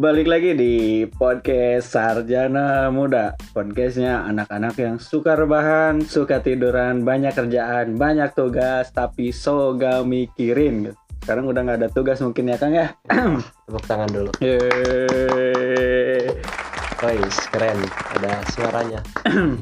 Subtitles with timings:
[0.00, 8.00] Balik lagi di podcast Sarjana Muda Podcastnya anak-anak yang suka rebahan, suka tiduran, banyak kerjaan,
[8.00, 10.96] banyak tugas Tapi so gak mikirin.
[11.20, 12.96] Sekarang udah gak ada tugas mungkin ya Kang ya
[13.68, 14.32] Tepuk tangan dulu.
[14.40, 16.32] Yeay.
[16.96, 17.84] Guys, keren.
[18.16, 19.04] Ada suaranya.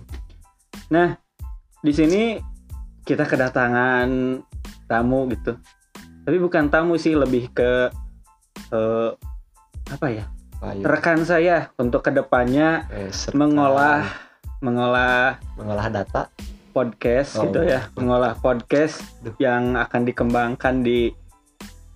[0.95, 1.19] Nah,
[1.83, 2.39] di sini
[3.03, 4.39] kita kedatangan
[4.87, 5.59] tamu gitu.
[5.99, 7.91] Tapi bukan tamu sih, lebih ke
[8.71, 9.11] eh,
[9.89, 10.38] apa ya?
[10.59, 10.83] Bayu.
[10.83, 14.03] Rekan saya untuk ke depannya Eh, mengolah
[14.59, 16.27] mengolah mengolah data.
[16.69, 17.47] podcast Oh.
[17.47, 19.35] gitu ya, mengolah podcast Duh.
[19.39, 21.11] yang akan dikembangkan di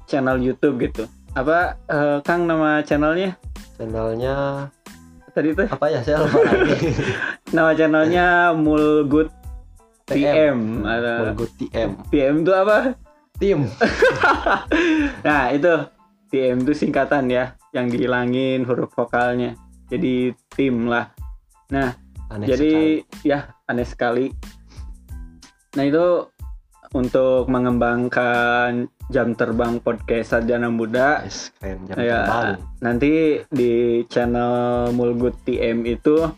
[0.05, 1.07] channel YouTube gitu.
[1.33, 3.39] Apa eh, Kang nama channelnya?
[3.75, 4.67] Channelnya
[5.33, 6.03] Tadi tuh apa ya?
[6.03, 6.93] Saya lupa lagi.
[7.57, 9.33] nama channelnya Mulgut
[10.05, 10.85] PM.
[10.85, 11.91] Ada Mulgut TM.
[12.11, 12.93] PM itu apa?
[13.39, 13.65] Tim.
[15.27, 15.73] Nah itu
[16.29, 19.57] TM itu singkatan ya, yang dihilangin huruf vokalnya.
[19.89, 21.09] Jadi tim lah.
[21.73, 21.93] Nah
[22.29, 22.73] Aneh jadi
[23.25, 24.33] ya aneh sekali.
[25.77, 26.29] Nah itu
[26.93, 31.25] untuk mengembangkan jam terbang podcast Sarjana Muda.
[31.29, 31.77] sekali.
[31.77, 31.79] Keren.
[31.89, 32.57] Jam Ya, terbang.
[32.81, 33.13] nanti
[33.49, 33.73] di
[34.09, 34.53] channel
[34.93, 36.29] Mulgut TM itu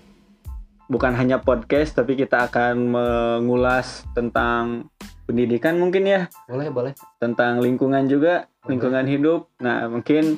[0.87, 4.87] bukan hanya podcast tapi kita akan mengulas tentang
[5.25, 6.93] pendidikan mungkin ya, Boleh, boleh.
[7.17, 8.69] tentang lingkungan juga, Boleh.
[8.77, 9.41] lingkungan hidup.
[9.59, 10.37] Nah, mungkin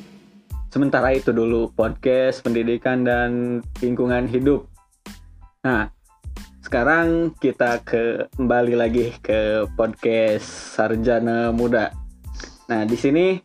[0.76, 4.68] sementara itu dulu podcast, pendidikan dan lingkungan hidup.
[5.64, 5.88] Nah,
[6.60, 10.44] sekarang kita ke kembali lagi ke podcast
[10.76, 11.96] Sarjana Muda.
[12.68, 13.40] Nah, di sini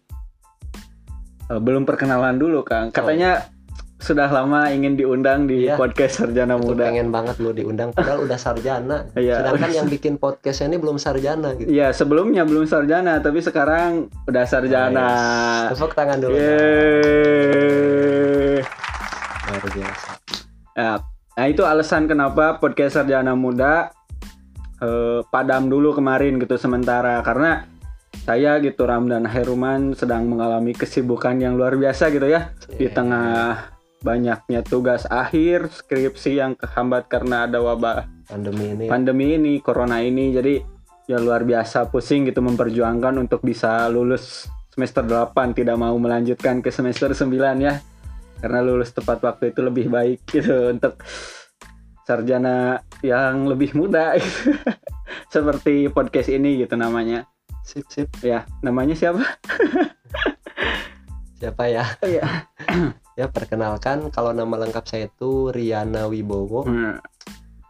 [1.48, 2.92] eh, belum perkenalan dulu, Kang.
[2.92, 3.48] Katanya
[4.02, 5.78] sudah lama ingin diundang di Iya.
[5.78, 6.90] podcast Sarjana Muda.
[6.90, 9.06] pengen banget lu diundang padahal udah sarjana.
[9.16, 9.40] Iya.
[9.40, 11.70] Sedangkan yang bikin podcast ini belum sarjana gitu.
[11.70, 15.06] Iya, sebelumnya belum sarjana, tapi sekarang udah sarjana.
[15.68, 16.34] Guys, Tepuk tangan dulu.
[17.32, 18.60] Yeay.
[19.44, 20.10] Luar biasa.
[20.74, 20.98] Nah,
[21.32, 23.94] nah, itu alasan kenapa podcast Sarjana Muda
[24.78, 27.70] eh, padam dulu kemarin gitu sementara karena
[28.22, 32.94] saya gitu Ramdan Heruman sedang mengalami kesibukan yang luar biasa gitu ya di Iya.
[32.94, 33.70] tengah
[34.02, 38.86] banyaknya tugas akhir skripsi yang kehambat karena ada wabah pandemi ini.
[38.90, 40.58] pandemi ini corona ini jadi
[41.06, 46.74] ya luar biasa pusing gitu memperjuangkan untuk bisa lulus semester 8 tidak mau melanjutkan ke
[46.74, 47.30] semester 9
[47.62, 47.78] ya
[48.42, 50.98] karena lulus tepat waktu itu lebih baik gitu untuk
[52.10, 54.58] sarjana yang lebih muda gitu.
[55.34, 57.30] seperti podcast ini gitu namanya
[57.62, 58.10] Sip, sip.
[58.26, 59.22] ya namanya siapa
[61.42, 61.86] Siapa ya?
[62.06, 62.22] Iya.
[62.22, 62.26] ya
[63.28, 66.64] perkenalkan kalau nama lengkap saya itu Riana Wibowo.
[66.64, 66.98] Hmm,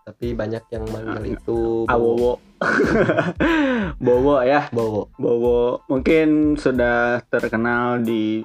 [0.02, 2.42] tapi banyak yang manggil itu Awowo
[4.06, 4.42] Bowo.
[4.46, 4.70] Ya?
[4.70, 5.10] Bowo.
[5.18, 5.82] Bowo.
[5.90, 8.42] Mungkin sudah terkenal di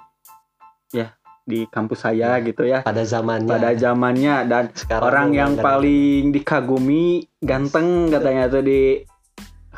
[0.92, 1.12] ya
[1.46, 2.82] di kampus saya gitu ya.
[2.82, 3.50] pada zamannya.
[3.50, 4.34] Pada zamannya.
[4.48, 9.04] Dan sekarang orang yang paling dikagumi ganteng katanya tuh di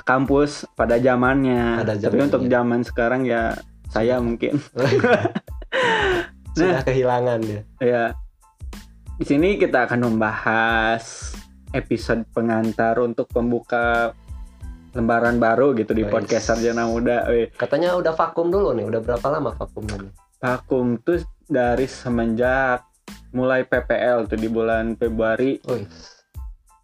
[0.06, 1.82] kampus pada zamannya.
[1.82, 2.26] Pada Tapi zamannya.
[2.30, 3.54] untuk zaman sekarang ya
[3.88, 4.60] saya mungkin
[6.58, 8.04] sudah kehilangan ya ya
[9.19, 11.34] di sini kita akan membahas
[11.74, 14.14] episode pengantar untuk pembuka
[14.97, 17.28] lembaran baru gitu di podcast Sarjana Muda.
[17.28, 20.12] Weh, katanya udah vakum dulu nih udah berapa lama vakumnya nih?
[20.38, 22.86] vakum tuh dari semenjak
[23.34, 25.84] mulai PPL tuh di bulan Februari Wih,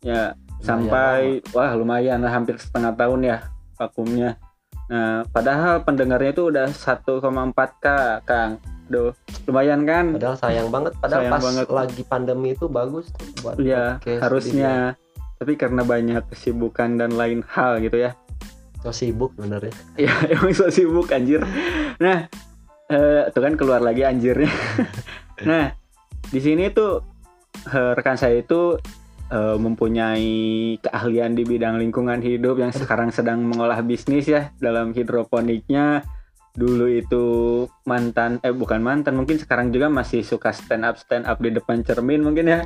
[0.05, 3.39] ya sampai wah lumayan lah hampir setengah tahun ya
[3.79, 4.37] vakumnya.
[4.85, 7.87] Nah, padahal pendengarnya itu udah 1,4k,
[8.29, 8.61] Kang.
[8.85, 10.13] Duh, lumayan kan?
[10.13, 11.67] padahal sayang banget padahal Sayang pas banget.
[11.67, 14.95] lagi pandemi itu bagus tuh buat Iya, harusnya.
[15.35, 18.13] Tapi karena banyak kesibukan dan lain hal gitu ya.
[18.79, 21.41] so sibuk bener ya Ya, emang so sibuk anjir.
[21.97, 22.29] Nah,
[22.87, 24.53] eh tuh kan keluar lagi anjirnya.
[25.49, 25.73] nah,
[26.27, 27.01] di sini tuh
[27.67, 28.77] eh, rekan saya itu
[29.27, 30.29] eh, mempunyai
[30.79, 36.05] keahlian di bidang lingkungan hidup yang sekarang sedang mengolah bisnis ya dalam hidroponiknya.
[36.55, 37.25] Dulu itu
[37.85, 41.83] mantan eh bukan mantan, mungkin sekarang juga masih suka stand up stand up di depan
[41.83, 42.61] cermin mungkin ya.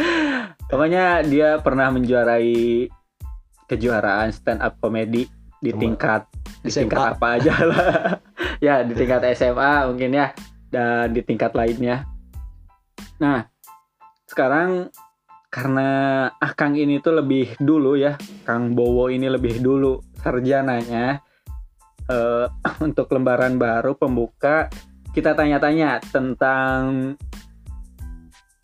[0.72, 2.88] Pokoknya dia pernah menjuarai
[3.68, 5.28] kejuaraan stand up komedi
[5.58, 6.22] di Cuma tingkat
[6.62, 6.82] di SMA.
[6.86, 7.84] tingkat apa aja lah
[8.66, 10.26] ya di tingkat SMA mungkin ya
[10.70, 12.06] dan di tingkat lainnya
[13.18, 13.46] nah
[14.30, 14.90] sekarang
[15.48, 15.88] karena
[16.38, 18.14] ah Kang ini tuh lebih dulu ya
[18.44, 21.24] Kang Bowo ini lebih dulu sarjananya
[22.08, 22.46] eh,
[22.86, 24.68] untuk lembaran baru pembuka
[25.12, 27.14] kita tanya-tanya tentang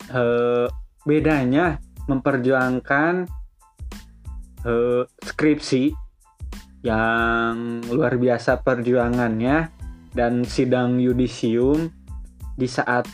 [0.09, 0.67] eh,
[1.05, 3.13] bedanya memperjuangkan
[4.65, 5.83] eh, skripsi
[6.85, 9.73] yang luar biasa perjuangannya
[10.13, 11.89] dan sidang yudisium
[12.55, 13.09] di saat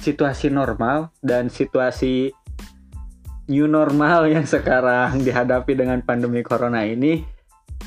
[0.00, 2.32] situasi normal dan situasi
[3.52, 7.37] new normal yang sekarang dihadapi dengan pandemi corona ini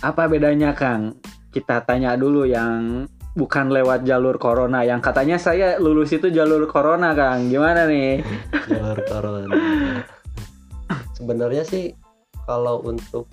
[0.02, 1.16] apa bedanya Kang?
[1.52, 7.14] Kita tanya dulu yang bukan lewat jalur corona yang katanya saya lulus itu jalur corona
[7.14, 7.48] Kang.
[7.48, 8.20] Gimana nih?
[8.72, 9.56] jalur corona
[11.14, 11.94] sebenarnya sih
[12.44, 13.30] kalau untuk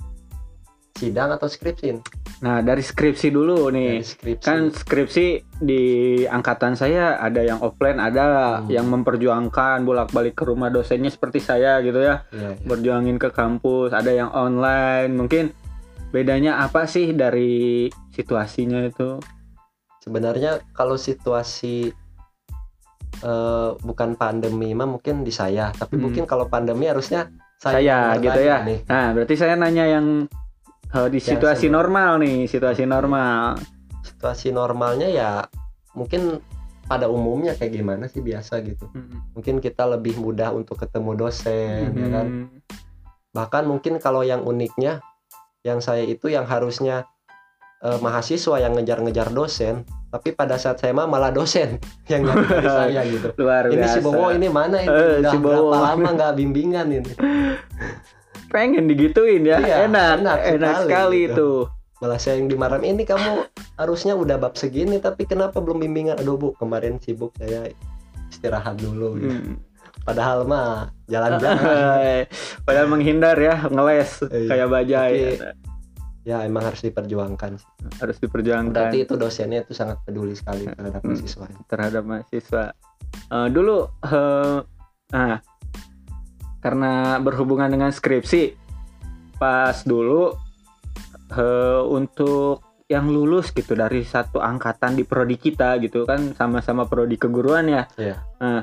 [0.95, 2.05] sidang atau skripsi
[2.39, 3.99] Nah, dari skripsi dulu nih.
[3.99, 5.27] dari skripsi Kan skripsi
[5.59, 5.83] di
[6.23, 8.71] angkatan saya ada yang offline, ada Hmm.
[8.71, 12.23] yang memperjuangkan bolak-balik ke rumah dosennya seperti saya gitu ya.
[12.31, 12.63] Iya, iya.
[12.63, 15.19] Berjuangin ke kampus, ada yang online.
[15.19, 15.51] Mungkin
[16.09, 19.21] bedanya apa sih dari situasinya itu?
[19.99, 21.93] sebenarnya kalau situasi
[23.19, 26.09] eh, bukan pandemi mah mungkin di saya tapi Hmm.
[26.09, 27.29] mungkin kalau pandemi harusnya
[27.59, 28.63] Saya, yang gitu ya.
[28.63, 28.87] nih.
[28.87, 30.07] Nah, berarti saya nanya yang
[30.89, 33.59] eh, di Yang situasi sebelum- normal nih, situasi normal.
[34.01, 35.31] situasi normalnya ya
[35.93, 36.41] mungkin
[36.83, 39.21] pada umumnya kayak gimana sih biasa gitu Hmm.
[39.31, 42.49] mungkin kita lebih mudah untuk ketemu dosen ya kan Hmm.
[43.29, 45.05] bahkan mungkin kalau yang uniknya
[45.69, 47.05] yang saya itu yang harusnya
[47.81, 51.77] eh, mahasiswa yang ngejar-ngejar dosen tapi pada saat saya mah malah dosen
[52.13, 53.93] yang nyari saya gitu Luar ini biasa.
[53.93, 55.69] si Bowo ini mana ini Eh, udah si Bowo.
[55.69, 57.13] berapa lama nggak bimbingan ini
[58.49, 59.61] pengen digituin ya.
[59.61, 61.37] Iya, enak, enak enak, sekali sekali gitu.
[61.37, 61.59] tuh.
[61.99, 63.43] malah saya yang dimarahin ini kamu
[63.75, 67.69] harusnya udah bab segini tapi kenapa belum bimbingan aduh bu kemarin sibuk saya
[68.31, 69.35] istirahat dulu gitu.
[69.35, 69.59] Hmm.
[70.09, 72.25] Padahal mah jalan-jalan
[72.65, 74.49] Padahal menghindar ya, ngeles Iya.
[74.49, 75.21] kayak bajai.
[76.25, 77.69] ya emang harus diperjuangkan sih.
[78.01, 81.13] Harus diperjuangkan berarti itu dosennya itu sangat peduli sekali terhadap Hmm.
[81.13, 82.65] mahasiswa terhadap mahasiswa.
[83.33, 84.57] Eh, dulu eh,
[85.09, 85.35] nah
[86.59, 88.53] karena berhubungan dengan skripsi
[89.41, 90.37] pas dulu
[91.33, 97.17] eh, untuk yang lulus gitu dari satu angkatan di prodi kita gitu kan sama-sama prodi
[97.17, 97.85] keguruan ya.
[97.97, 98.17] Iya.
[98.41, 98.61] Nah,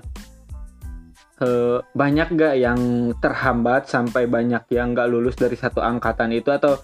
[1.41, 2.79] eh, banyak gak yang
[3.19, 6.79] terhambat sampai banyak yang gak lulus dari satu angkatan itu atau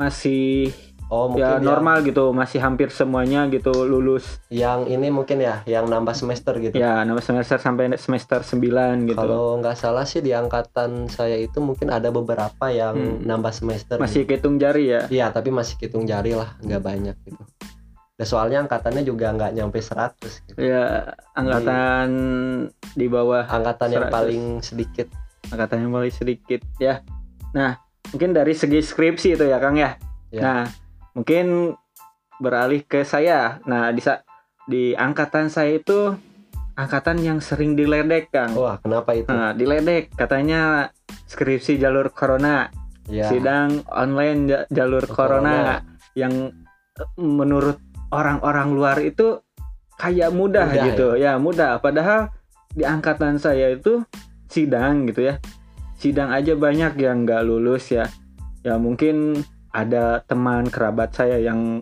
[0.00, 0.72] masih
[1.12, 1.60] oh mungkin ya.
[1.60, 4.40] yang, normal gitu masih hampir semuanya gitu lulus?
[4.48, 6.72] Yang ini mungkin ya yang nambah semester gitu.
[6.74, 9.20] Ya nama semester sampai semester 9 gitu.
[9.20, 13.28] Kalau nggak salah sih di angkatan saya itu mungkin ada beberapa yang Hmm.
[13.28, 15.02] nambah semester masih hitung jari ya?
[15.12, 17.44] Iya, tapi masih hitung jari lah, nggak banyak gitu.
[18.12, 20.58] Dan soalnya angkatannya juga nggak nyampe 100 gitu.
[20.60, 22.08] ya angkatan
[22.92, 24.12] di bawah Angkatan yang 100.
[24.12, 25.08] paling sedikit.
[25.44, 27.02] angkatan yang paling sedikit ya
[27.50, 27.76] nah
[28.08, 29.96] mungkin dari segi skripsi itu ya Kang ya
[30.28, 30.40] Ya.
[30.40, 30.60] nah
[31.12, 31.76] mungkin
[32.34, 34.24] beralih ke saya nah di sa-
[34.64, 36.16] di angkatan saya itu
[36.72, 39.28] angkatan yang sering diledek Kang Wah, kenapa itu?
[39.28, 40.88] Nah, diledek katanya
[41.26, 42.72] skripsi jalur corona,
[43.04, 45.76] ya, sidang online ja- jalur corona, Corona.
[46.14, 46.32] yang
[47.14, 47.76] menurut
[48.12, 49.40] orang-orang luar itu
[49.96, 51.08] kayak mudah, Mudah, gitu.
[51.16, 51.40] Ya.
[51.40, 51.80] mudah.
[51.80, 52.28] Padahal
[52.72, 54.04] di angkatan saya itu
[54.46, 55.34] sidang gitu ya.
[55.96, 58.04] Sidang aja banyak yang nggak lulus ya.
[58.62, 59.42] Ya mungkin
[59.72, 61.80] ada teman kerabat saya yang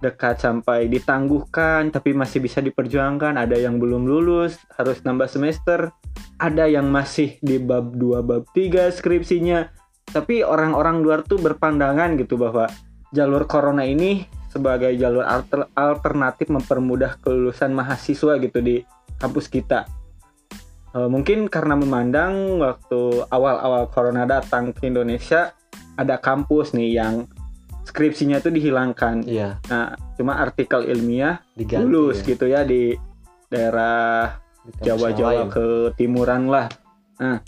[0.00, 5.92] dekat sampai ditangguhkan tapi masih bisa diperjuangkan ada yang belum lulus harus nambah semester
[6.40, 9.68] ada yang masih di bab 2 bab 3 skripsinya
[10.08, 12.64] tapi orang-orang luar tuh berpandangan gitu bahwa
[13.12, 18.82] jalur corona ini sebagai jalur alter- alternatif mempermudah kelulusan mahasiswa gitu di
[19.16, 19.86] kampus kita
[20.90, 25.54] Eh, mungkin karena memandang waktu awal-awal corona datang ke Indonesia
[25.94, 27.30] ada kampus nih yang
[27.86, 31.86] skripsinya itu dihilangkan Iya, Nah, cuma artikel ilmiah diganti.
[31.86, 32.98] lulus ya, gitu ya di
[33.46, 34.34] daerah
[34.82, 36.66] Jawa-Jawa ke timuran lah.
[37.22, 37.38] Nah,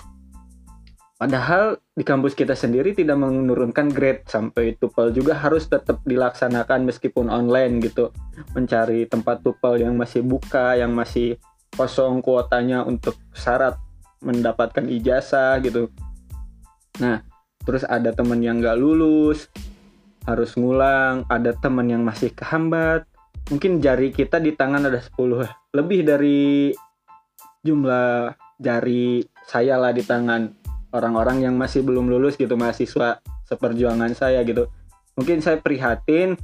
[1.22, 7.30] padahal di kampus kita sendiri tidak menurunkan grade sampai tupel juga harus tetap dilaksanakan meskipun
[7.30, 8.10] online gitu.
[8.58, 11.38] Mencari tempat tupel yang masih buka, yang masih
[11.78, 13.78] kosong kuotanya untuk syarat
[14.18, 15.94] mendapatkan ijazah gitu.
[16.98, 17.22] Nah,
[17.62, 19.46] terus ada temen yang nggak lulus,
[20.26, 23.06] harus ngulang, ada temen yang masih kehambat.
[23.46, 26.74] Mungkin jari kita di tangan ada 10 lebih dari
[27.62, 30.62] jumlah jari saya lah di tangan
[30.92, 33.18] orang-orang yang masih belum lulus gitu mahasiswa
[33.49, 34.68] seperjuangan saya gitu.
[35.16, 36.37] Mungkin saya prihatin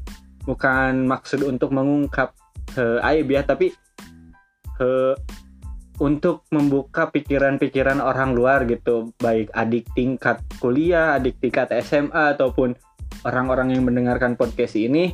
[0.45, 2.33] bukan maksud untuk mengungkap
[2.77, 3.73] eh, aib ya tapi
[4.81, 5.15] eh,
[5.99, 12.73] untuk membuka pikiran-pikiran orang luar gitu baik adik tingkat kuliah adik tingkat SMA ataupun
[13.27, 15.13] orang-orang yang mendengarkan podcast ini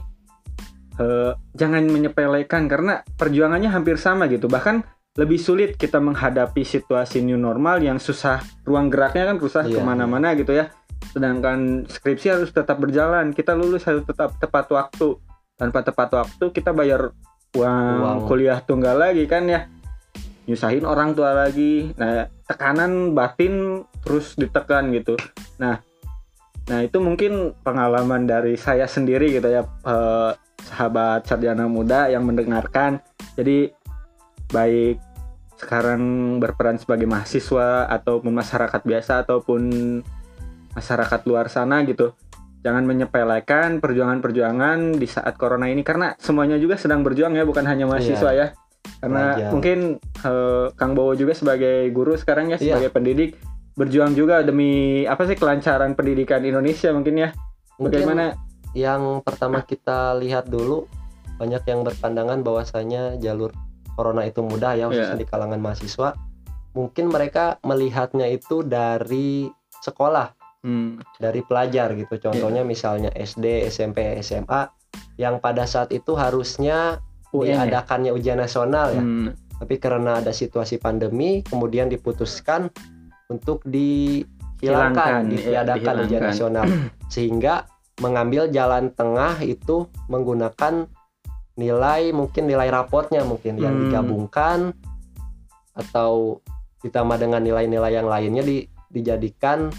[1.02, 4.46] eh, jangan menyepelekan karena perjuangannya hampir sama gitu.
[4.46, 9.78] Bahkan lebih sulit kita menghadapi situasi new normal yang susah ruang geraknya kan susah Iya.
[9.78, 10.74] ke mana-mana gitu ya.
[11.14, 15.14] Sedangkan skripsi harus tetap berjalan kita lulus harus tetap tepat waktu.
[15.54, 17.14] Tanpa tepat waktu kita bayar
[17.54, 18.18] uang, Uang.
[18.26, 19.70] kuliah tunggal lagi kan ya.
[20.50, 21.94] Nyusahin orang tua lagi.
[21.94, 25.14] Nah tekanan batin terus ditekan gitu.
[25.62, 25.78] Nah
[26.66, 32.98] nah itu mungkin pengalaman dari saya sendiri gitu ya eh, sahabat sarjana muda yang mendengarkan.
[33.38, 33.70] Jadi
[34.54, 34.96] baik
[35.58, 36.02] sekarang
[36.38, 39.62] berperan sebagai mahasiswa ataupun masyarakat biasa ataupun
[40.74, 42.14] masyarakat luar sana gitu.
[42.64, 47.84] Jangan menyepelekan perjuangan-perjuangan di saat corona ini karena semuanya juga sedang berjuang ya bukan hanya
[47.84, 48.46] mahasiswa ya.
[49.00, 49.50] Karena Pelajar.
[49.52, 52.76] mungkin eh, Kang Bowo juga sebagai guru sekarang ya Iya.
[52.80, 53.36] sebagai pendidik
[53.74, 57.28] berjuang juga demi apa sih kelancaran pendidikan Indonesia mungkin ya.
[57.76, 58.24] Mungkin bagaimana?
[58.74, 60.90] yang pertama kita lihat dulu
[61.38, 63.54] banyak yang berpandangan bahwasanya jalur
[63.94, 65.22] corona itu mudah ya khususnya Iya.
[65.22, 66.08] di kalangan mahasiswa
[66.74, 69.46] mungkin mereka melihatnya itu dari
[69.78, 74.66] sekolah hmm, dari pelajar gitu contohnya misalnya SD SMP SMA
[75.16, 76.98] yang pada saat itu harusnya
[77.30, 77.66] UN ya?
[77.66, 82.70] diadakannya ujian nasional ya Hmm, tapi karena ada situasi pandemi kemudian diputuskan
[83.30, 84.28] untuk dihilangkan
[84.60, 86.30] Hilangkan, ditiadakan ya, ujian dihilangkan.
[86.30, 86.66] nasional
[87.14, 87.54] sehingga
[88.02, 90.90] mengambil jalan tengah itu menggunakan
[91.54, 93.82] nilai mungkin nilai rapotnya mungkin yang Hmm.
[93.86, 94.58] digabungkan
[95.74, 96.42] atau
[96.82, 99.70] ditambah dengan nilai-nilai yang lainnya di- dijadikan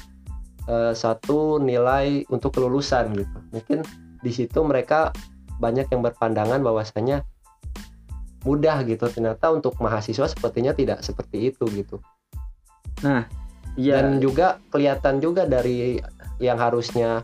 [0.65, 3.37] eh, satu nilai untuk kelulusan gitu.
[3.53, 3.85] Mungkin
[4.25, 5.13] di situ mereka
[5.61, 7.21] banyak yang berpandangan bahwasanya
[8.49, 9.05] mudah gitu.
[9.05, 12.01] Ternyata untuk mahasiswa sepertinya tidak seperti itu gitu.
[13.77, 14.01] Iya.
[14.01, 16.01] Dan juga kelihatan juga dari
[16.41, 17.21] yang harusnya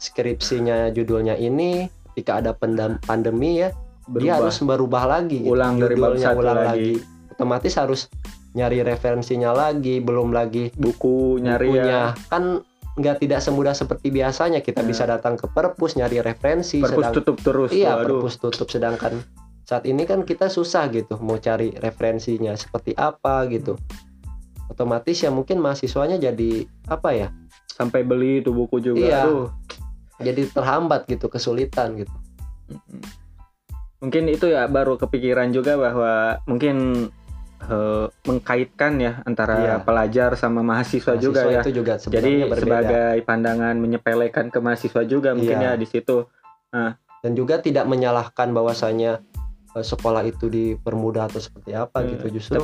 [0.00, 2.56] skripsinya judulnya ini ketika ada
[3.04, 3.70] pandemi ya
[4.10, 4.36] dia berubah.
[4.40, 5.52] harus berubah lagi gitu.
[5.52, 6.92] Ulang dari bab satu ulang lagi.
[7.30, 8.00] otomatis harus
[8.50, 14.58] nyari referensinya lagi belum lagi buku nyari bukunya ya kan nggak tidak semudah seperti biasanya
[14.58, 14.88] kita Ya.
[14.88, 18.06] bisa datang ke perpus nyari referensi perpus sedang- tutup terus iya tuh, aduh.
[18.18, 19.22] perpus tutup sedangkan
[19.62, 23.78] saat ini kan kita susah gitu mau cari referensinya seperti apa gitu
[24.66, 27.28] otomatis ya mungkin mahasiswanya jadi apa ya
[27.70, 29.20] sampai beli tuh buku juga Iya.
[29.22, 29.46] aduh
[30.18, 32.10] jadi terhambat gitu kesulitan gitu.
[33.98, 36.12] Mungkin itu ya baru kepikiran juga bahwa
[36.44, 37.08] mungkin
[37.60, 39.76] eh, mengkaitkan ya antara Iya.
[39.82, 41.60] pelajar sama mahasiswa, juga Mahasiswa ya.
[41.60, 42.58] itu juga jadi berbeda.
[42.62, 45.68] sebagai pandangan menyepelekan ke mahasiswa juga mungkin Iya.
[45.68, 46.22] ya di situ.
[47.18, 49.18] Dan juga tidak menyalahkan bahwasanya
[49.68, 52.14] eh, sekolah itu dipermudah atau seperti apa Hmm.
[52.14, 52.26] gitu.
[52.32, 52.62] Justru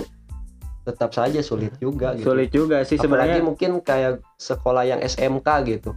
[0.81, 2.31] tetap saja sulit juga gitu.
[2.31, 3.43] Sulit juga sih apalagi sebenarnya.
[3.43, 5.91] mungkin kayak sekolah yang SMK gitu.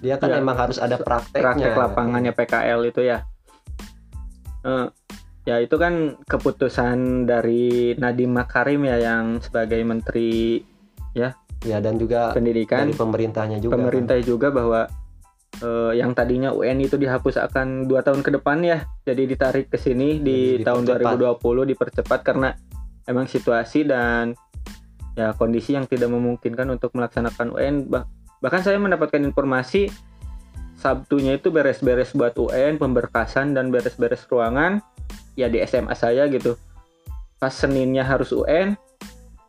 [0.00, 0.42] Dia kan Iya.
[0.42, 1.70] emang harus ada prakteknya.
[1.70, 3.22] Praktek lapangannya PKL itu ya
[4.64, 4.88] Eh,
[5.44, 10.64] ya itu kan keputusan dari Nadiem Makarim ya yang sebagai menteri
[11.64, 13.80] ya dan juga pendidikan dari pemerintahnya juga kan.
[13.80, 14.84] pemerintah juga bahwa
[15.64, 19.80] eh, yang tadinya UN itu dihapus akan dua tahun ke depan ya jadi ditarik ke
[19.80, 21.40] sini di Jadi tahun dipercepat.
[21.40, 22.48] 2020 dipercepat karena
[23.08, 24.36] emang situasi dan
[25.16, 28.08] ya kondisi yang tidak memungkinkan untuk melaksanakan UN Bah-
[28.44, 29.88] bahkan saya mendapatkan informasi
[30.74, 34.82] Sabtunya itu beres-beres buat UN pemberkasan dan beres-beres ruangan
[35.34, 36.58] ya di SMA saya gitu.
[37.36, 38.76] Pas Seninnya harus UN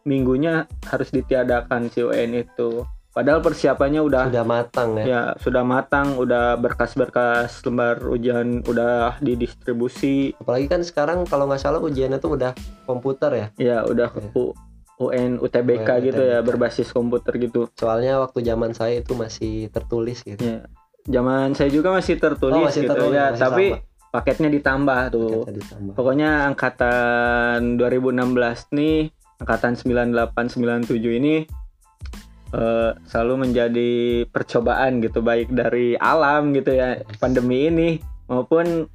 [0.04, 2.86] minggunya harus ditiadakan si UN itu.
[3.10, 5.06] Padahal persiapannya udah sudah matang ya?
[5.08, 10.36] Ya sudah matang udah berkas-berkas lembar ujian udah didistribusi.
[10.36, 12.52] Apalagi kan sekarang kalau nggak salah ujiannya tuh udah
[12.84, 13.48] komputer ya?
[13.56, 14.30] Ya udah Iya.
[14.36, 14.56] U-
[14.96, 16.48] UN UTBK UN, gitu ya UTBK.
[16.48, 17.72] berbasis komputer gitu.
[17.76, 20.40] Soalnya waktu zaman saya itu masih tertulis gitu.
[20.40, 20.68] Ya
[21.06, 24.12] zaman saya juga masih tertulis Oh, masih gitu tertulis, ya masih tapi sama.
[24.12, 25.94] paketnya ditambah tuh Ternyata ditambah.
[25.94, 28.34] pokoknya angkatan 2016
[28.72, 28.98] nih
[29.38, 30.56] angkatan 98
[30.88, 31.36] 97 ini
[32.52, 33.92] eh, selalu menjadi
[34.26, 37.90] percobaan gitu baik dari alam gitu ya pandemi ini
[38.26, 38.88] maupun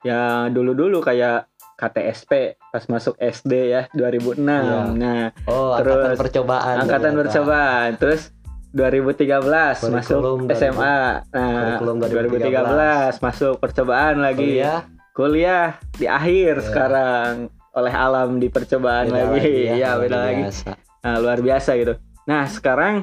[0.00, 4.78] ya dulu-dulu kayak KTSP pas masuk SD ya 2006 Iya.
[4.90, 7.20] nah oh angkatan terus percobaan angkatan ternyata.
[7.22, 8.22] percobaan terus
[8.72, 9.40] 2013
[9.88, 10.96] masuk Kurikulum SMA
[11.32, 14.60] nah Kurikulum 2013 masuk percobaan lagi.
[14.60, 14.80] Kuliah,
[15.16, 16.66] kuliah di akhir Iya.
[16.68, 17.32] sekarang
[17.72, 20.42] oleh alam di percobaan beda lagi, ya, ya luar beda lagi.
[20.44, 20.68] biasa.
[21.00, 21.94] nah, luar biasa gitu.
[22.26, 22.94] Nah sekarang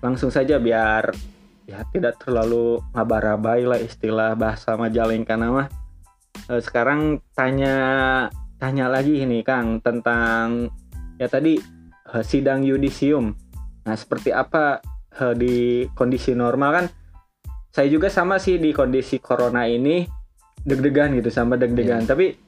[0.00, 1.12] langsung saja biar
[1.64, 5.68] ya tidak terlalu ngabarabai lah istilah bahasa majalengka nama.
[6.50, 7.76] Eh, sekarang tanya
[8.58, 10.68] tanya lagi ini Kang tentang
[11.16, 11.56] ya tadi
[12.10, 13.32] eh, sidang yudisium
[13.84, 14.80] nah seperti apa
[15.20, 15.54] eh, di
[15.92, 16.86] kondisi normal kan
[17.74, 20.06] saya juga sama sih di kondisi corona ini
[20.62, 22.06] deg-degan gitu sama deg-degan.
[22.06, 22.38] Tapi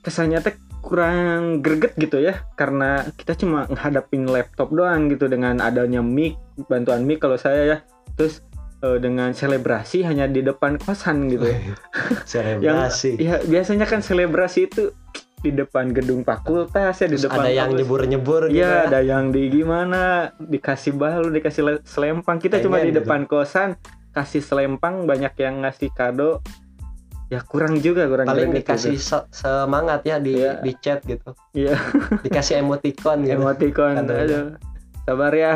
[0.00, 6.00] kesannya teh kurang greget gitu ya karena kita cuma ngadapin laptop doang gitu dengan adanya
[6.00, 6.40] mic
[6.72, 7.78] bantuan mic kalau saya ya.
[8.16, 8.40] Terus
[8.80, 11.60] eh, dengan selebrasi hanya di depan kosan gitu ya.
[12.32, 13.20] Selebrasi.
[13.20, 14.96] ya biasanya kan selebrasi itu
[15.40, 18.80] di depan gedung fakultas ya di Terus depan ada yang nyebur-nyebur gitu Iya, ya.
[18.86, 20.02] ada yang di gimana
[20.36, 22.36] dikasih balu, dikasih le- selempang.
[22.36, 23.00] Kita cuma di gitu.
[23.00, 23.80] depan kosan
[24.12, 26.44] kasih selempang, banyak yang ngasih kado.
[27.30, 29.06] Ya kurang juga, kurang Paling dikasih gitu.
[29.06, 30.60] se- semangat ya di Iya.
[30.60, 31.30] di chat gitu.
[31.52, 31.78] Iya.
[32.26, 33.38] Dikasih emoticon gitu.
[33.38, 33.94] emoticon.
[34.02, 34.58] Aduh.
[35.06, 35.54] Sabar ya.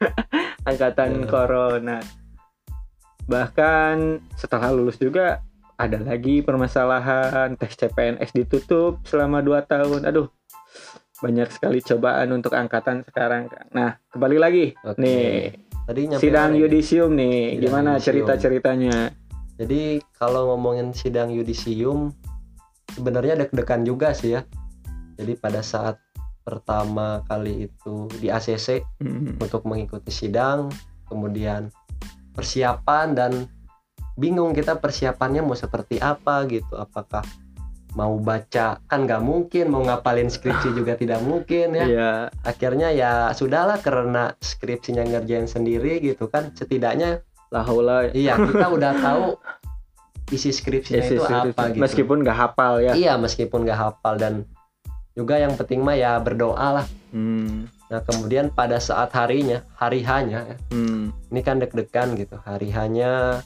[0.68, 1.28] Angkatan Iya.
[1.28, 1.98] corona.
[3.22, 3.96] Bahkan
[4.34, 5.38] setelah lulus juga
[5.82, 10.00] ada lagi permasalahan tes CPNS ditutup selama 2 tahun.
[10.06, 10.30] Aduh.
[11.18, 13.46] Banyak sekali cobaan untuk angkatan sekarang.
[13.70, 14.74] Nah, kembali lagi.
[14.82, 14.98] Oke.
[14.98, 16.66] Nih, Tadi sidang ya?
[16.66, 17.58] yudisium nih.
[17.58, 18.06] Sidang Gimana yudisium.
[18.06, 18.96] cerita-ceritanya?
[19.54, 22.10] Jadi kalau ngomongin sidang yudisium
[22.90, 24.42] sebenarnya deg-degan juga sih ya.
[25.14, 25.98] Jadi pada saat
[26.42, 29.38] pertama kali itu di ACC Hmm.
[29.38, 30.66] untuk mengikuti sidang,
[31.06, 31.70] kemudian
[32.34, 33.32] persiapan dan
[34.22, 36.78] bingung kita persiapannya mau seperti apa gitu.
[36.78, 37.26] Apakah
[37.98, 41.84] mau baca kan nggak mungkin, mau ngapalin skripsi juga tidak mungkin ya.
[41.84, 42.12] Iya.
[42.46, 46.54] Akhirnya ya sudahlah karena skripsinya ngerjain sendiri gitu kan.
[46.54, 48.08] Setidaknya Lah haula.
[48.16, 49.36] Iya, kita udah tahu
[50.32, 51.52] isi skripsinya Isi itu skripsi.
[51.52, 51.82] apa gitu.
[51.84, 52.92] Meskipun nggak hafal ya.
[52.96, 54.48] Iya, meskipun nggak hafal dan
[55.12, 56.86] juga yang penting mah ya berdoa lah.
[57.12, 57.68] Hmm.
[57.92, 61.12] Nah, kemudian pada saat harinya, hari hanya, ya, Hmm.
[61.28, 62.40] ini kan deg-degan gitu.
[62.40, 63.44] Hari hanya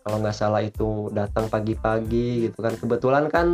[0.00, 2.74] kalau nggak salah itu datang pagi-pagi gitu kan.
[2.74, 3.46] Kebetulan kan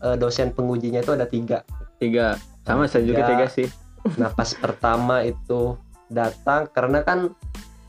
[0.00, 1.62] eh, dosen pengujinya itu ada tiga.
[1.96, 2.36] Tiga.
[2.62, 3.46] Sama saya juga Tiga.
[3.46, 3.68] sih.
[4.16, 7.32] Nah, pas pertama itu datang karena kan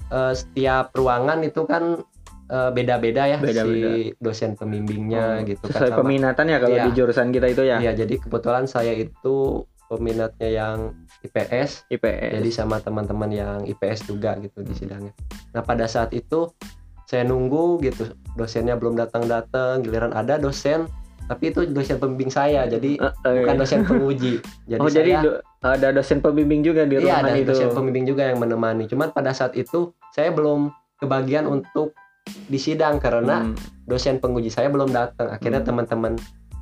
[0.08, 2.04] eh, setiap ruangan itu kan
[2.48, 3.96] eh, beda-beda ya Beda-beda.
[3.96, 6.86] si dosen pembimbingnya Oh, gitu kan Sesuai sama- peminatan ya kalau Iya.
[6.86, 7.78] di jurusan kita itu ya.
[7.80, 9.36] Iya, jadi kebetulan saya itu
[9.88, 10.78] peminatnya yang
[11.22, 12.32] IPS, IPS.
[12.34, 15.12] jadi sama teman-teman yang IPS juga gitu di sidangnya.
[15.52, 16.48] Nah, pada saat itu
[17.12, 20.88] saya nunggu gitu, dosennya belum datang-datang, giliran ada dosen,
[21.28, 24.39] tapi itu dosen pembimbing saya, jadi Eh, eh, bukan dosen penguji.
[24.71, 27.52] Jadi oh jadi saya do- ada dosen pembimbing juga di iya ruangan ada itu.
[27.52, 28.88] dosen pembimbing juga yang menemani.
[28.88, 31.91] Cuman pada saat itu saya belum kebagian untuk
[32.47, 35.28] di sidang karena Hmm, dosen penguji saya belum datang.
[35.30, 35.67] Akhirnya Hmm.
[35.67, 36.13] teman-teman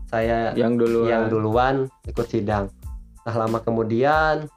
[0.07, 2.73] saya yang dulu yang duluan ikut sidang.
[3.21, 4.49] Nah, lama kemudian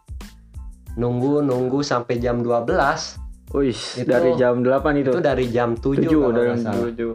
[0.94, 3.16] nunggu nunggu sampai jam 12
[3.50, 5.10] Wih, Itu- dari jam 8 itu.
[5.10, 6.86] itu dari jam 7 7 kalau dari jam salah.
[6.88, 7.10] 7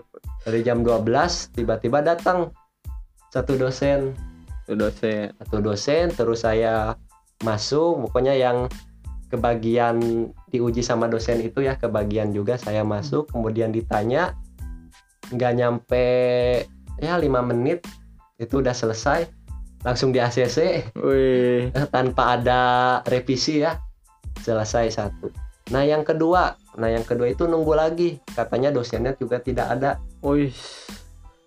[0.48, 2.52] Dari jam 12 tiba-tiba datang
[3.32, 4.16] satu dosen,
[4.64, 5.32] itu dosen.
[5.40, 6.96] satu dosen terus saya
[7.44, 8.08] masuk.
[8.08, 8.70] Pokoknya yang
[9.28, 10.00] kebagian
[10.48, 13.28] diuji sama dosen itu ya kebagian juga saya masuk.
[13.34, 14.38] Kemudian ditanya
[15.34, 16.08] nggak nyampe
[17.02, 17.84] ya lima menit.
[18.38, 19.28] Itu udah selesai.
[19.84, 22.62] Langsung di ACC Wih, tanpa ada
[23.10, 23.76] revisi ya.
[24.42, 29.68] Selesai satu nah yang kedua nah yang kedua itu nunggu lagi katanya dosennya juga tidak
[29.70, 30.54] ada wih.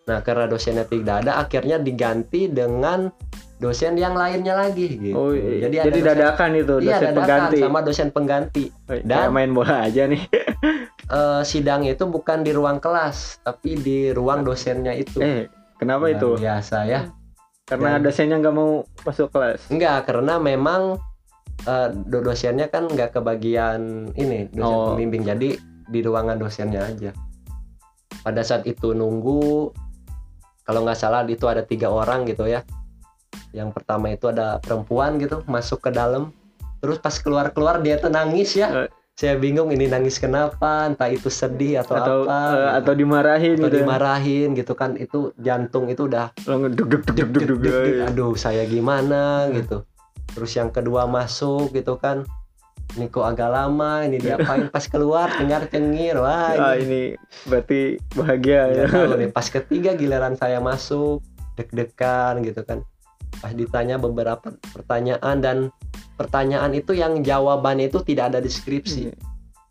[0.02, 3.08] nah karena dosennya tidak ada akhirnya diganti dengan
[3.56, 5.68] dosen yang lainnya lagi gitu Oh, iya.
[5.68, 7.58] jadi jadi, ada dosen, dadakan itu iya dosen dadakan pengganti.
[7.58, 10.22] sama dosen pengganti Dan- kayak main bola aja nih.
[11.10, 16.14] Eh, sidang itu bukan di ruang kelas tapi di ruang dosennya itu Eh, kenapa Luar
[16.14, 16.28] itu?
[16.38, 17.10] biasa ya
[17.66, 19.66] Karena Dan- dosennya nggak mau masuk kelas.
[19.68, 21.02] Enggak, karena memang
[21.66, 24.86] eh, do- dosennya kan nggak kebagian ini dosen Oh.
[24.94, 25.56] pembimbing, jadi
[25.90, 27.10] di ruangan dosennya aja.
[28.20, 29.72] Pada saat itu nunggu,
[30.64, 32.62] kalau nggak salah itu ada tiga orang gitu ya.
[33.50, 36.30] Yang pertama itu ada perempuan gitu masuk ke dalam,
[36.78, 38.86] terus pas keluar keluar dia tuh nangis ya.
[38.86, 38.90] Eh.
[39.18, 42.78] Saya bingung ini nangis kenapa, entah itu sedih atau, atau apa, eh, gitu.
[42.80, 43.76] atau dimarahin atau gitu.
[43.84, 46.32] dimarahin gitu kan itu jantung itu udah.
[46.40, 46.88] Deg,
[47.36, 48.08] deg, deg.
[48.08, 49.84] aduh saya gimana gitu
[50.30, 52.24] terus yang kedua masuk gitu kan.
[52.90, 54.66] Ini kok agak lama ini diapain?
[54.66, 57.02] Pas keluar dengar cengir wah Ah, ini ini
[57.46, 57.80] berarti
[58.12, 58.84] bahagia ya.
[58.86, 61.22] tahu nih pas ketiga giliran saya masuk
[61.54, 62.82] deg-degan gitu kan.
[63.38, 65.56] Pas ditanya beberapa pertanyaan dan
[66.14, 69.06] pertanyaan itu yang jawabannya itu tidak ada deskripsi.
[69.06, 69.18] Hmm.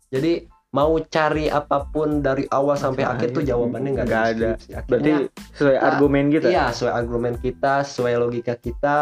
[0.08, 0.32] jadi
[0.70, 4.86] mau cari apa pun dari awal sampai Sampai akhir tuh jawabannya nggak ada deskripsi.
[4.88, 6.46] Berarti Akhirnya- sesuai Nah, argumen kita.
[6.48, 8.98] Iya, sesuai argumen kita, sesuai logika kita,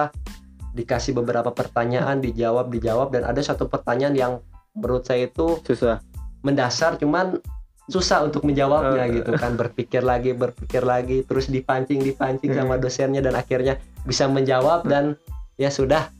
[0.74, 4.32] dikasih beberapa pertanyaan, dijawab, dijawab, dan ada satu pertanyaan yang
[4.72, 5.98] menurut saya itu Susah.
[6.42, 7.40] mendasar, cuman
[7.88, 9.20] susah untuk menjawabnya Eh.
[9.20, 12.82] gitu kan, berpikir lagi, berpikir lagi, terus dipancing, dipancing sama Hmm.
[12.84, 15.16] dosennya, dan akhirnya bisa menjawab dan
[15.56, 16.12] ya sudah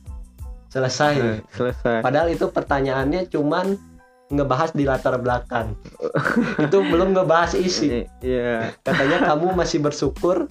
[0.67, 1.15] selesai.
[1.15, 2.01] Eh, selesai.
[2.01, 3.77] Padahal itu pertanyaannya cuman
[4.29, 5.73] ngebahas di latar belakang,
[6.65, 8.77] itu belum ngebahas isi Iya.
[8.85, 10.45] katanya kamu masih bersyukur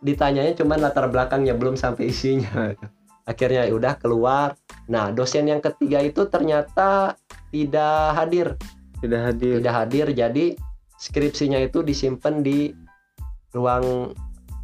[0.00, 2.72] ditanyanya cuman latar belakangnya belum sampai isinya
[3.30, 4.56] akhirnya ya udah keluar
[4.88, 7.14] nah dosen yang ketiga itu ternyata
[7.52, 8.46] tidak hadir
[9.00, 9.54] Tidak hadir.
[9.62, 10.46] tidak hadir jadi
[10.96, 12.72] skripsinya itu disimpan di
[13.52, 14.12] ruang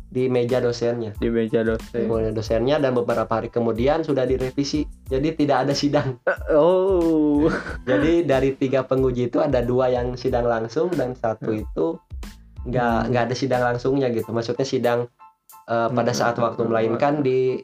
[0.07, 1.91] di meja dosennya di meja dosen.
[1.93, 6.17] di meja dosennya dan beberapa hari kemudian sudah direvisi jadi tidak ada sidang
[6.55, 7.51] Oh.
[7.83, 11.99] jadi dari tiga penguji itu ada dua yang sidang langsung dan satu itu
[12.67, 13.09] nggak Hmm.
[13.11, 15.07] nggak ada sidang langsungnya gitu maksudnya sidang
[15.67, 16.19] eh, pada Hmm.
[16.19, 17.59] saat waktu melainkan di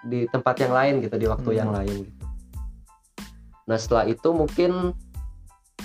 [0.00, 1.58] di tempat yang lain gitu di waktu Hmm.
[1.58, 2.24] yang lain gitu
[3.64, 4.96] nah setelah itu mungkin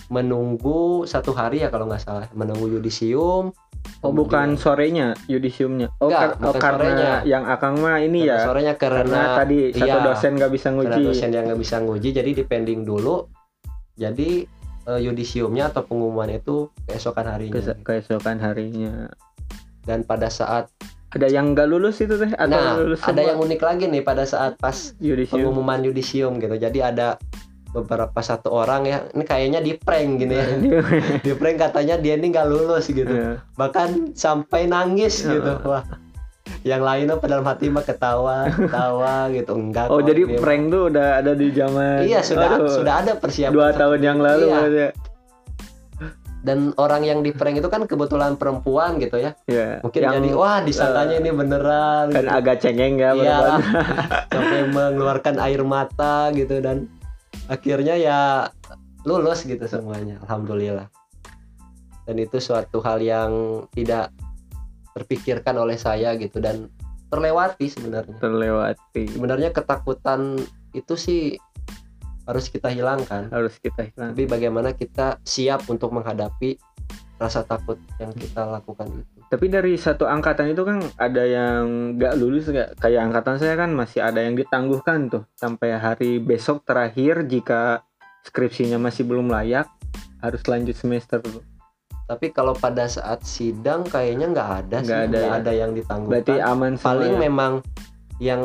[0.08, 3.52] menunggu satu hari ya kalau nggak salah menunggu yudisium
[4.00, 5.92] Oh bukan sorenya yudisiumnya.
[5.98, 7.12] Oh, Enggak, kar- oh, karena sorenya.
[7.26, 8.40] yang akang mah ini Karena ya.
[8.42, 11.02] sorenya Karena karena tadi satu iya, dosen nggak bisa karena nguji.
[11.04, 13.16] dosen yang nggak bisa nguji jadi dipending dulu
[13.96, 14.30] jadi
[14.84, 19.08] eh, yudisiumnya atau pengumuman itu keesokan harinya Kes- keesokan harinya.
[19.82, 20.68] dan pada saat
[21.14, 22.32] Ada yang nggak lulus itu teh?
[22.32, 23.30] Atau nah lulus ada semua?
[23.30, 25.38] yang unik lagi nih pada saat pas yudisium.
[25.40, 27.08] pengumuman yudisium gitu jadi ada
[27.70, 30.46] beberapa satu orang ya ini kayaknya di prank gini ya
[31.20, 33.42] di prank katanya dia ini nggak lulus gitu Iya.
[33.54, 35.34] bahkan sampai nangis Iya.
[35.36, 35.82] gitu wah
[36.62, 40.82] yang lainnya pada dalam hati mah ketawa ketawa gitu enggak Oh kok, jadi prank tuh
[40.90, 44.62] udah ada di zaman iya sudah Aduh, sudah ada persiapan dua tahun yang lalu Iya.
[44.70, 44.90] ya.
[46.44, 49.32] Dan orang yang di prank itu kan kebetulan perempuan gitu ya.
[49.48, 52.06] Ya, mungkin yang jadi wah disangkanya ini beneran.
[52.12, 52.36] kan gitu.
[52.36, 53.60] agak cengeng ya Iya, beneran.
[54.36, 56.92] sampai mengeluarkan air mata gitu dan
[57.48, 58.20] akhirnya ya
[59.08, 60.92] lulus gitu semuanya alhamdulillah.
[62.04, 63.32] Dan itu suatu hal yang
[63.72, 64.12] tidak
[64.92, 66.68] terpikirkan oleh saya gitu dan
[67.08, 68.20] terlewati sebenarnya.
[68.20, 69.16] Terlewati.
[69.16, 70.36] Sebenarnya ketakutan
[70.76, 71.40] itu sih
[72.24, 74.16] harus kita hilangkan harus kita hilang.
[74.16, 76.56] tapi bagaimana kita siap untuk menghadapi
[77.20, 82.14] rasa takut yang kita lakukan itu Tapi dari satu angkatan itu kan ada yang nggak
[82.22, 87.26] lulus nggak kayak angkatan saya kan masih ada yang ditangguhkan tuh sampai hari besok terakhir
[87.26, 87.82] jika
[88.28, 89.66] skripsinya masih belum layak
[90.22, 91.42] harus lanjut semester dulu.
[92.06, 95.30] tapi kalau pada saat sidang kayaknya nggak ada sih Nggak ada ya.
[95.40, 97.20] ada yang ditangguhkan Berarti aman paling ya?
[97.26, 97.54] memang
[98.24, 98.44] yang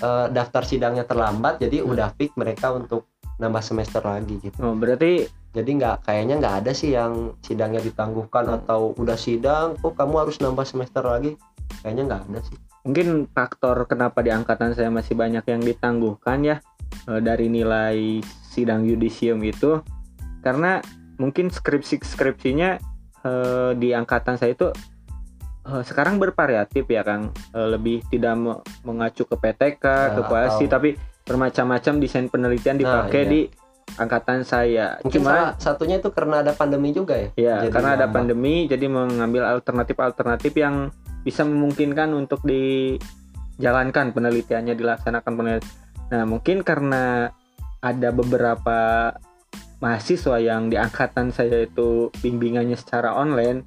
[0.00, 1.92] eh, daftar sidangnya terlambat jadi Hmm.
[1.92, 6.72] udah fix mereka untuk nambah semester lagi gitu Oh, berarti jadi nggak kayaknya nggak ada
[6.72, 8.56] sih yang sidangnya ditangguhkan Hmm.
[8.62, 11.36] atau udah sidang kok kamu harus nambah semester lagi
[11.84, 16.56] kayaknya nggak ada sih mungkin faktor kenapa di angkatan saya masih banyak yang ditangguhkan ya
[17.08, 19.80] eh, dari nilai sidang yudisium itu
[20.42, 20.80] karena
[21.16, 22.70] mungkin skripsi-skripsinya
[23.22, 24.72] eh, di angkatan saya itu
[25.62, 27.30] eh, sekarang bervariatif ya Kang.
[27.54, 30.90] Eh, lebih tidak me- mengacu ke PTK ke Nah, koalisi atau- tapi
[31.22, 33.30] bermacam-macam desain penelitian Nah, dipakai iya.
[33.30, 33.40] di
[33.98, 34.96] angkatan saya.
[35.04, 37.28] Mungkin cuma salah satunya itu karena ada pandemi juga ya?
[37.36, 40.88] Ya, Jadi karena ada pandemi, jadi mengambil alternatif-alternatif yang
[41.22, 45.74] bisa memungkinkan untuk dijalankan penelitiannya, dilaksanakan penelitian.
[46.10, 47.30] Nah, mungkin karena
[47.82, 49.12] ada beberapa
[49.82, 53.66] mahasiswa yang di angkatan saya itu bimbingannya secara online,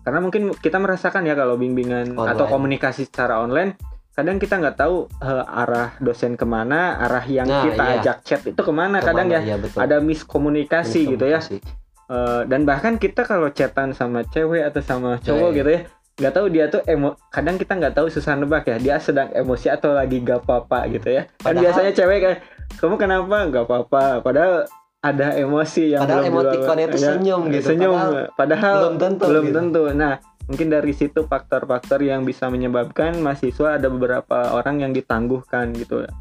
[0.00, 2.30] karena mungkin kita merasakan ya kalau bimbingan Online.
[2.30, 3.76] atau komunikasi secara online,
[4.10, 7.94] kadang kita nggak tahu eh, arah dosen ke mana, arah yang Nah, kita iya.
[7.98, 9.38] ajak chat itu ke mana, kadang Ke mana?
[9.38, 9.78] ya Iya, betul.
[9.78, 11.38] ada miskomunikasi gitu ya.
[11.38, 11.78] Miskomunikasi.
[12.08, 15.58] Eh, dan bahkan kita kalau chatan sama cewek atau sama cowok Iya, iya.
[15.58, 15.82] gitu ya
[16.12, 19.72] nggak tahu dia tuh emo kadang kita nggak tahu susah nebak ya dia sedang emosi
[19.72, 22.34] atau lagi gak apa-apa gitu ya kan Padahal- biasanya cewek kan
[22.76, 24.68] kamu kenapa nggak apa-apa padahal
[25.00, 27.66] ada emosi yang Padahal emotikonnya itu ya, senyum gitu.
[27.72, 27.96] senyum.
[27.96, 29.56] Padahal padahal, belum tentu belum gitu.
[29.56, 29.82] tentu.
[29.96, 30.14] Nah
[30.50, 36.04] mungkin dari situ faktor-faktor yang bisa menyebabkan mahasiswa ada beberapa orang yang ditangguhkan gitu.
[36.04, 36.12] Ya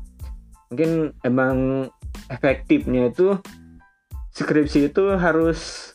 [0.69, 1.89] mungkin emang
[2.29, 3.41] efektifnya itu
[4.37, 5.93] skripsi itu harus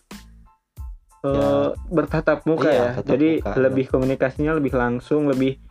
[1.22, 2.90] eh, bertatap muka Iya, ya.
[3.00, 5.62] tatap jadi muka, lebih komunikasinya lebih langsung lebih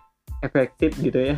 [0.41, 1.37] efektif gitu ya.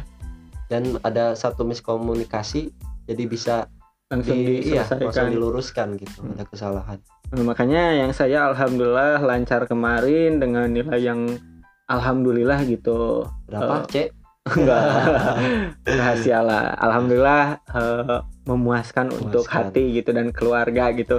[0.69, 2.71] Dan ada satu miskomunikasi
[3.05, 3.69] jadi bisa
[4.07, 6.33] langsung di, iya, langsung diselesaikan diluruskan gitu Hmm.
[6.33, 11.25] ada kesalahan Nah, makanya yang saya alhamdulillah lancar kemarin dengan nilai yang
[11.85, 14.07] alhamdulillah gitu berapa Eh, cek
[14.55, 14.81] enggak
[15.83, 19.73] rahasia lah alhamdulillah eh, memuaskan untuk Memuaskan.
[19.73, 21.17] hati gitu dan keluarga gitu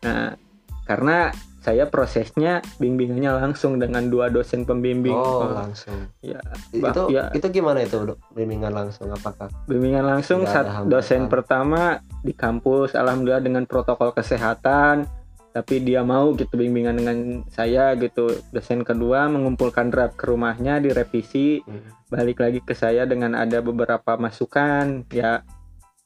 [0.00, 0.36] nah
[0.84, 1.32] karena
[1.66, 5.10] saya prosesnya bimbingannya langsung dengan dua dosen pembimbing.
[5.10, 5.98] Oh Eh, langsung.
[6.22, 6.38] Ya,
[6.70, 7.34] itu bah- ya.
[7.34, 7.98] itu gimana itu
[8.30, 15.10] bimbingan langsung apakah bimbingan langsung saat dosen pertama di kampus alhamdulillah dengan protokol kesehatan
[15.50, 18.28] tapi dia mau gitu bimbingan dengan saya gitu.
[18.52, 21.82] Dosen kedua mengumpulkan draft ke rumahnya direvisi Hmm.
[22.06, 25.02] balik lagi ke saya dengan ada beberapa masukan.
[25.10, 25.42] Ya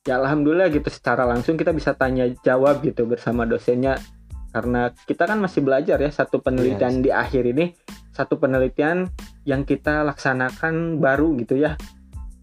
[0.00, 4.00] ya alhamdulillah gitu secara langsung kita bisa tanya jawab gitu bersama dosennya
[4.50, 7.04] karena kita kan masih belajar ya satu penelitian Yes.
[7.06, 7.72] di akhir ini
[8.10, 9.06] satu penelitian
[9.46, 11.78] yang kita laksanakan baru gitu ya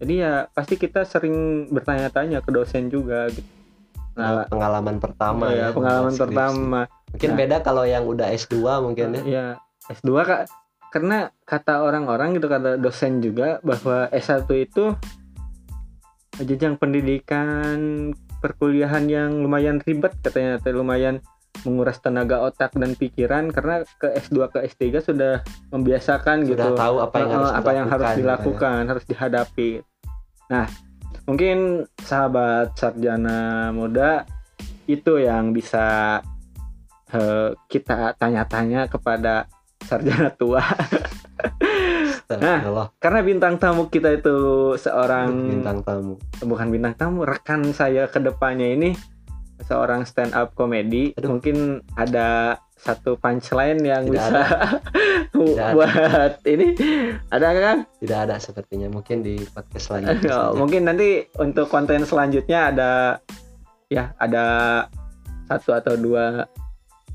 [0.00, 3.46] jadi ya pasti kita sering bertanya-tanya ke dosen juga gitu
[4.18, 6.24] nah pengalaman pertama ya, ya pengalaman skripsi.
[6.26, 6.80] pertama
[7.14, 7.38] mungkin Nah.
[7.38, 9.46] beda kalau yang udah S2 mungkin ya ya
[9.92, 10.40] S2 kak
[10.88, 14.96] karena kata orang-orang gitu kata dosen juga bahwa S1 itu
[16.40, 21.22] jenjang pendidikan perkuliahan yang lumayan ribet katanya lumayan
[21.66, 25.34] menguras tenaga otak dan pikiran karena ke S2 ke S3 sudah
[25.74, 28.88] membiasakan Sudah gitu tahu apa yang Eh, harus apa yang harus dilakukan, ya.
[28.90, 29.70] harus dihadapi.
[30.48, 30.66] Nah,
[31.26, 31.58] mungkin
[32.00, 34.24] sahabat sarjana muda
[34.88, 36.18] itu yang bisa
[37.12, 39.48] eh, kita tanya-tanya kepada
[39.84, 40.60] sarjana tua
[42.28, 44.36] Astagfirullah, karena bintang tamu kita itu
[44.76, 46.20] seorang bintang tamu.
[46.44, 48.90] bukan bintang tamu rekan saya ke depannya ini
[49.64, 51.36] seorang stand up comedy Aduh.
[51.36, 54.44] mungkin ada satu punchline yang Tidak bisa
[55.34, 56.66] Tidak buat ini
[57.26, 58.86] ada kan Tidak ada sepertinya.
[58.86, 60.22] Mungkin di podcast selanjutnya.
[60.30, 60.54] Ya, saja.
[60.54, 62.90] mungkin nanti untuk konten selanjutnya ada
[63.90, 64.46] ya ada
[65.50, 66.46] satu atau dua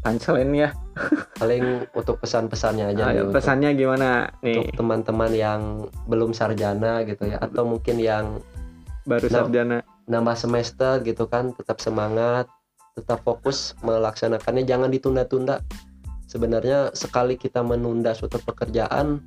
[0.03, 0.69] punchline ya
[1.39, 4.09] Paling untuk pesan-pesannya aja nih, Ayo, untuk- pesannya gimana
[4.43, 5.61] nih untuk teman-teman yang
[6.05, 8.43] belum sarjana gitu ya atau mungkin yang
[9.07, 12.47] baru Nah, sarjana nambah semester gitu kan tetap semangat
[12.93, 15.65] tetap fokus melaksanakannya jangan ditunda-tunda.
[16.29, 19.25] Sebenarnya sekali kita menunda suatu pekerjaan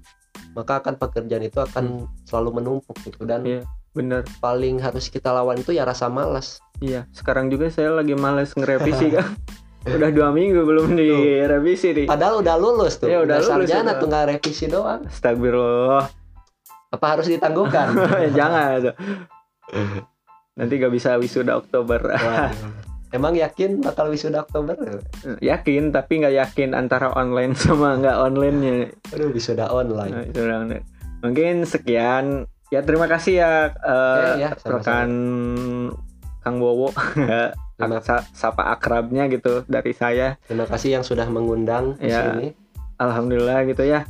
[0.55, 3.27] maka akan pekerjaan itu akan selalu menumpuk gitu.
[3.27, 3.63] Dan Iya.
[3.97, 6.61] bener paling harus kita lawan itu ya rasa malas.
[6.79, 9.25] Iya sekarang juga saya lagi males ngerevisi kan
[9.97, 12.07] udah dua minggu belum direvisi nih.
[12.07, 15.07] Padahal udah lulus tuh Iya, udah lulus, sarjana tuh nggak revisi doang.
[15.07, 16.07] Astagfirullah.
[16.91, 17.95] Apa harus ditangguhkan?
[18.39, 18.95] Jangan.
[20.57, 22.51] nanti gak bisa wisuda Oktober Waduh.
[23.17, 24.75] emang yakin bakal wisuda Oktober
[25.39, 30.81] yakin tapi nggak yakin antara online sama nggak onlinenya aduh wisuda online Nah, udah bener.
[31.17, 32.45] Mungkin sekian.
[32.67, 34.77] Ya terima kasih ya, eh, Ya, ya, sama-sama.
[34.77, 35.11] rekan
[36.41, 36.91] Kang Wowo.
[37.77, 40.35] Terima- Sa- Sapa akrabnya gitu dari saya.
[40.43, 42.27] terima kasih yang sudah mengundang di Ya.
[42.27, 42.53] sini
[42.97, 44.05] Alhamdulillah gitu ya.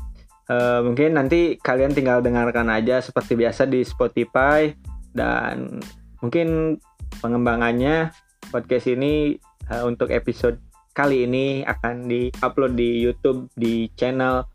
[0.47, 4.71] Eh, mungkin nanti kalian tinggal dengarkan aja seperti biasa di Spotify
[5.11, 5.79] dan
[6.21, 6.79] mungkin
[7.21, 8.13] pengembangannya
[8.51, 9.37] podcast ini
[9.71, 10.61] eh, untuk episode
[10.97, 14.49] kali ini akan di-upload di YouTube di channel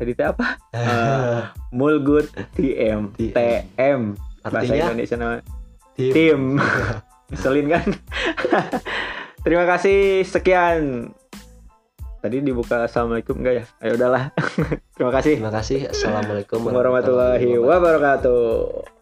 [0.00, 0.46] tadi teh apa?
[0.80, 1.42] Eh,
[1.76, 4.16] Mulgut TM TM.
[4.40, 4.88] Bahasa artinya?
[4.88, 5.36] Indonesia nama
[5.92, 6.12] tim.
[6.16, 6.40] tim.
[7.30, 7.86] Ngeselin kan?
[9.44, 11.12] Terima kasih sekian.
[12.20, 13.64] Tadi dibuka assalamualaikum enggak ya?
[13.80, 14.32] Ayo udahlah.
[14.96, 15.40] Terima kasih.
[15.40, 15.78] Terima kasih.
[15.88, 18.99] Assalamualaikum warahmatullahi wabarakatuh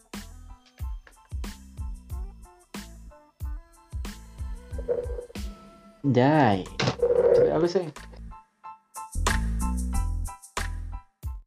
[6.09, 6.65] Die.
[7.53, 7.85] Apa sih?